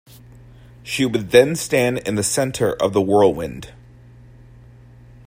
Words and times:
She 0.81 1.05
would 1.05 1.29
then 1.29 1.55
stand 1.55 1.99
in 1.99 2.15
the 2.15 2.23
centre 2.23 2.73
of 2.73 2.91
the 2.91 3.01
whirlwind. 3.03 3.71